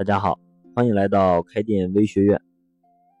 [0.00, 0.40] 大家好，
[0.74, 2.40] 欢迎来到开店微学院。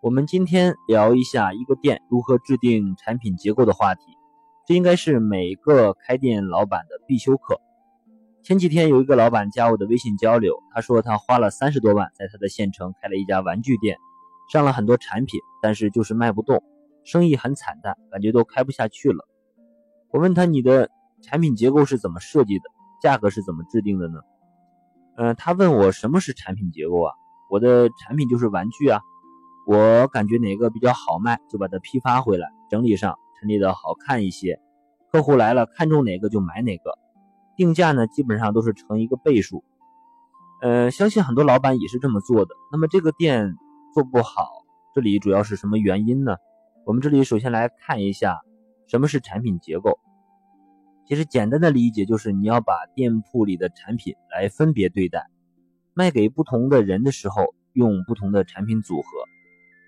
[0.00, 4.00] 我们今天聊一下一个店如何制定产品结构的话题。
[4.66, 7.60] 这应该是每个开店老板的必修课。
[8.42, 13.98] 前几天有一个老板加我的微信交流，他说他花了三十多万在他的县城开了一家玩具店，
[14.50, 16.64] 上了很多产品，但是就是卖不动，
[17.04, 19.28] 生意很惨淡，感觉都开不下去了。
[20.12, 20.88] 我问他你的
[21.20, 22.64] 产品结构是怎么设计的，
[23.02, 24.20] 价格是怎么制定的呢？
[25.20, 27.12] 嗯，他问我什么是产品结构啊？
[27.50, 29.02] 我的产品就是玩具啊，
[29.66, 34.58] 我感觉哪个比较好卖，就把它批发回来，整理上陈列的好看一些，
[35.12, 36.98] 客户来了看中哪个就买哪个，
[37.54, 39.62] 定价呢基本上都是成一个倍数。
[40.62, 42.54] 呃，相信很多老板也是这么做的。
[42.72, 43.56] 那么这个店
[43.92, 44.48] 做不好，
[44.94, 46.36] 这里主要是什么原因呢？
[46.86, 48.40] 我们这里首先来看一下
[48.88, 49.98] 什么是产品结构。
[51.10, 55.26] 其实简单的理解就是你要把店铺里的产品来分别对待，
[55.92, 59.08] 卖给不同的人的时候用不同的产品组合。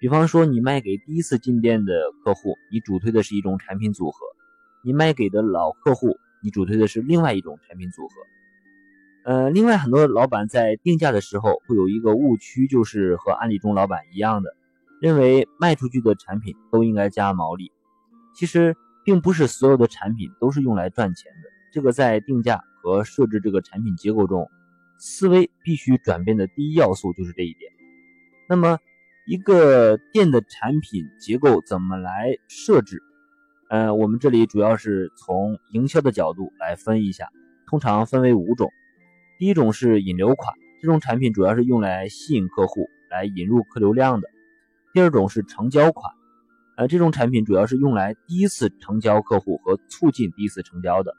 [0.01, 1.93] 比方说你卖给第一次进店的
[2.25, 4.19] 客户，你主推的是一种产品组合；
[4.85, 8.15] 你卖给的老客户，你主推的是另外一种产品组合。
[9.25, 14.57] 呃，另外很多老板在定价的时候会有一个误区，就是和案例中老板一样的，
[15.01, 17.71] 认为卖出去的产品都应该加毛利。
[18.35, 18.75] 其实。
[19.05, 24.49] 并不是所有的产品都是用来赚钱的，这个在定价和设置这个产品结构中，
[24.99, 27.73] 思维必须转变的第一要素就是这一点。
[28.49, 28.79] 那么，
[29.27, 33.03] 一个店的产品结构怎么来设置？
[33.71, 37.29] 呃，我们这里主要是从营销的角度来分一下，
[37.67, 38.71] 通常分为五种。
[39.39, 44.29] 第一种是引流款，这种产品主要是用来吸引客户来引入客流量的。
[44.93, 46.13] 第二种是成交款。
[46.77, 51.15] 呃，这种产品主要是用来第一次成交客户和促进第一次成交的。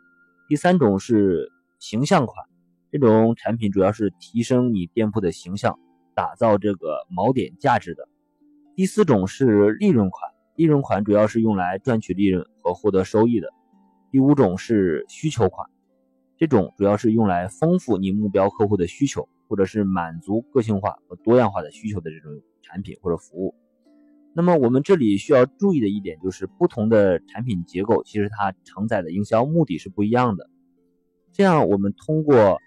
[0.47, 2.45] 第三种是形象款，
[2.91, 5.77] 这种产品主要是提升你店铺的形象，
[6.15, 8.07] 打造这个锚点价值的。
[8.75, 13.47] 第四种是利润款，利润款主要是用来赚取利润和获得收益的。
[14.11, 15.69] 第五种是需求款，
[16.35, 22.31] 这种主要是用来丰富你目标客户的需求，或者是满足个性化和多样化的需求的这种
[22.63, 23.53] 产品或者服务。
[24.35, 30.49] 那么我们这里需要注意的一点就是，不同的产品结构其实它承载的营销目的是不一样的。
[31.31, 32.59] 这样我们通过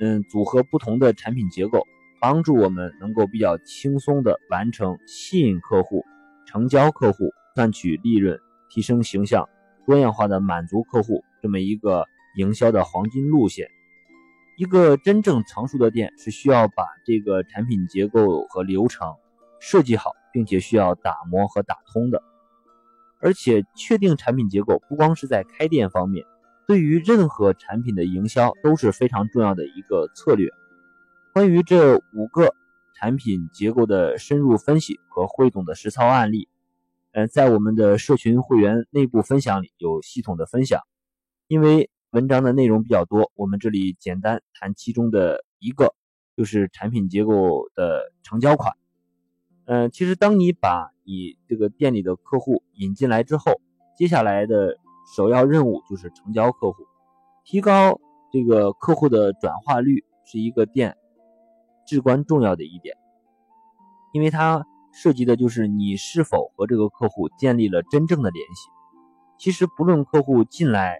[0.00, 1.86] 嗯组合不同的产品结构，
[2.20, 6.04] 帮助我们能够比较轻松的完成吸引客户、
[6.46, 8.38] 成交客户、赚取利润、
[8.68, 9.48] 提升形象、
[9.86, 12.04] 多样化的满足客户这么一个
[12.36, 13.68] 营销的黄金路线。
[14.56, 19.14] 一个真正成熟的店是需要把这个产品结构和流程
[19.60, 20.10] 设计好。
[20.34, 22.20] 并且需要打磨和打通的，
[23.20, 26.26] 而且确定产品结构不光是在开店方面，
[26.66, 30.50] 对于任何产品的营销都是非常重要的一个策略。
[31.32, 32.52] 关于这五个
[32.96, 36.48] 产品结构的深入分析和汇总的实操案例，
[37.12, 40.80] 嗯，在我们的社群会员内部分享里有系统的分享。
[41.46, 45.94] 因为文章的内容比较多，我们这里简单谈其中的一个，
[46.36, 48.74] 就是产品结构的成交款。
[49.66, 53.60] 嗯，其实当你把你这个店里的客户引进来之后，
[53.96, 54.76] 接下来的
[55.16, 56.84] 首要任务就是成交客户，
[57.44, 57.98] 提高
[58.30, 60.96] 这个客户的转化率是一个店
[61.86, 62.94] 至关重要的一点，
[64.12, 68.68] 因为它涉及的就是你是否和这个客户建立了真正的联系。
[69.38, 70.98] 其实不论客户进来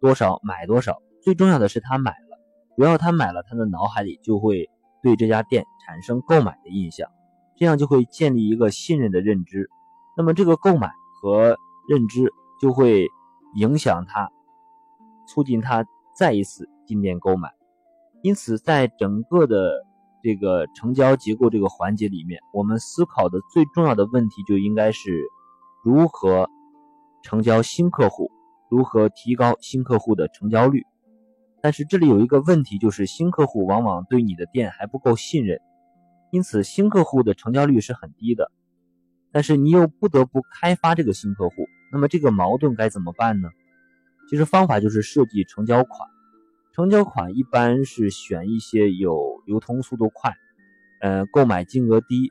[0.00, 2.40] 多少买多少，最重要的是他买了，
[2.76, 4.70] 只要他买了，他的脑海里就会
[5.02, 7.10] 对这家店产生购买的印象。
[7.58, 9.68] 这样就会建立一个信任的认知，
[10.16, 11.58] 那么这个购买和
[11.88, 13.08] 认知就会
[13.56, 14.30] 影响他，
[15.26, 15.84] 促进他
[16.16, 17.50] 再一次进店购买。
[18.22, 19.84] 因此，在整个的
[20.22, 25.20] 这个成交结构这个环节里面，我们思考的最重要的问题就应该是
[25.84, 26.48] 如何
[27.22, 28.30] 成交新客户，
[28.70, 30.84] 如何提高新客户的成交率。
[31.60, 35.60] 但是这里有一个问题，就是新客户往往对你的店还不够信任。
[36.30, 38.50] 因此，新客户的成交率是很低的，
[39.32, 43.48] 但是你又不得不开发这个新客户，那么这个矛盾该怎么办呢？
[44.28, 46.08] 其实方法就是设计成交款。
[46.74, 50.32] 成交款一般是选一些有流通速度快，
[51.00, 52.30] 呃，购买金额低，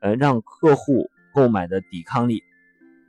[0.00, 2.42] 呃，让客户购买的抵抗力，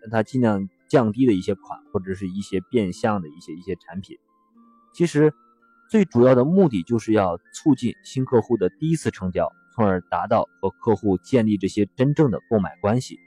[0.01, 4.17] 让他尽量降低的一些款，或者是一些变相的一些一些产品。
[4.93, 5.33] 其实
[5.89, 9.51] 最主要的目的就是要促进新客户的第一次成交。
[9.73, 13.19] 从而达到和客户建立这些真正的购买关系。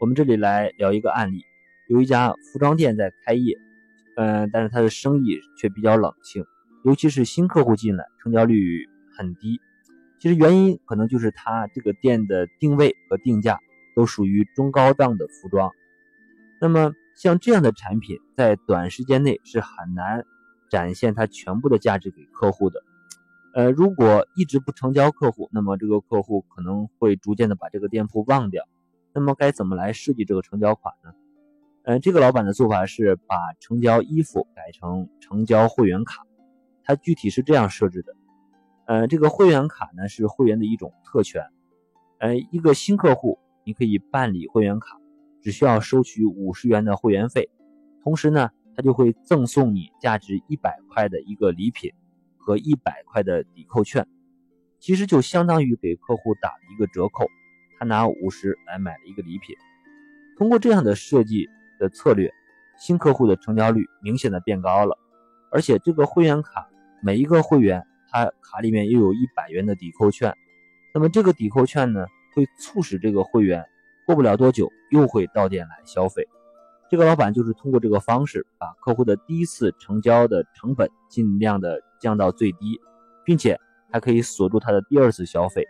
[0.00, 1.44] 我们这里来聊一个案例：
[1.88, 3.56] 有一家服装店在开业，
[4.16, 6.44] 嗯，但是它的生意却比较冷清，
[6.84, 8.86] 尤其是新客户进来，成交率
[9.16, 9.60] 很低。
[10.18, 13.60] 其实原因可能就是它这个店的定位和定价
[13.94, 15.70] 都属于中高档的服装。
[16.60, 20.24] 那么像这样的产品，在短时间内是很难
[20.70, 22.80] 展现它全部的价值给客户的。
[23.54, 28.64] 呃，如果一直不成交客户，那么这个客户可能会逐渐的把这个店铺忘掉。
[29.14, 31.12] 那么该怎么来设计这个成交款呢？
[31.84, 36.26] 呃，这个老板的做法是把成交衣服改成成交会员卡，
[36.82, 38.16] 他具体是这样设置的。
[38.86, 41.44] 呃，这个会员卡呢是会员的一种特权。
[42.18, 44.98] 呃，一个新客户你可以办理会员卡，
[45.42, 47.48] 只需要收取五十元的会员费，
[48.02, 51.92] 同时呢，他就会赠送你价值一百块的一个礼品
[52.44, 54.06] 和一百块的抵扣券，
[54.78, 57.26] 其实就相当于给客户打了一个折扣，
[57.78, 59.56] 他拿五十来买了一个礼品。
[60.36, 61.48] 通过这样的设计
[61.80, 62.30] 的策略，
[62.78, 64.98] 新客户的成交率明显的变高了，
[65.50, 66.68] 而且这个会员卡
[67.02, 67.82] 每一个会员。
[68.16, 70.32] 他卡里面又有一百元的抵扣券，
[70.94, 73.64] 那么这个抵扣券呢，会促使这个会员
[74.06, 76.24] 过不了多久又会到店来消费。
[76.88, 82.78] 这个老板就是通过这个方式，把客户的第一次成交的成本尽量的降到最低，
[83.24, 83.58] 并且
[83.90, 85.64] 还可以锁住他的第二次消费。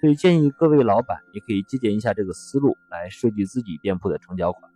[0.00, 4.72] 所以建议各位老板也可以借鉴一下这个思路来设计自己店铺的成交款。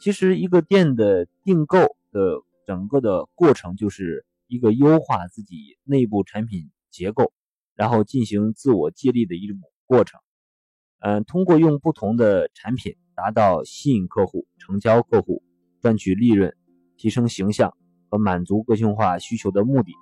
[0.00, 1.78] 其实一个店的订购
[2.10, 4.24] 的整个的过程就是。
[4.50, 7.34] 一个优化自己内部产品结构，
[7.74, 10.18] 然后进行自我激励的一种过程。
[11.00, 15.42] 嗯，通过用不同的产品达到吸引客户、成交客户、
[15.82, 16.56] 赚取利润、
[16.96, 17.76] 提升形象
[18.08, 19.92] 和满足个性化需求的目的，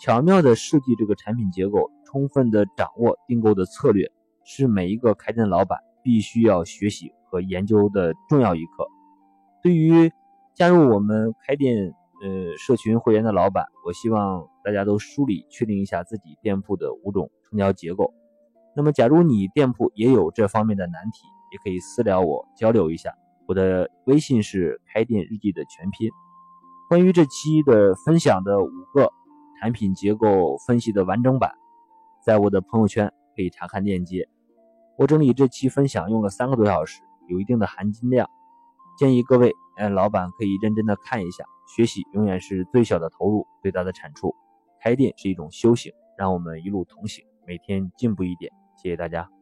[0.00, 4.10] 巧妙的设计这个产品结构，充分的掌握订购的策略，
[4.44, 8.88] 是每一个开店老板必须要学习和研究的重要一课。
[9.62, 10.10] 对于
[10.54, 11.94] 加入我们开店。
[12.22, 18.12] 呃，社群会员的老板，我希望大家都梳理确定一下自己店铺的五种成交结构。
[18.76, 21.20] 那么，假如你店铺也有这方面的难题，
[21.50, 23.10] 也可以私聊我交流一下。
[23.48, 26.10] 我的微信是开店日记的全拼。
[26.90, 29.10] 关于这期的分享的五个
[29.60, 31.52] 产品结构分析的完整版，
[32.24, 34.26] 在我的朋友圈可以查看链接。
[34.96, 38.26] 我整理这期分享用了三个多小时，有一定的含金量，
[38.98, 41.44] 建议各位，呃，老板可以认真的看一下。
[41.76, 44.34] 学习永远是最小的投入，最大的产出。
[44.82, 48.50] 开店是一种修行，让我们一路同行，每天进步一点。
[48.82, 49.39] 谢谢大家。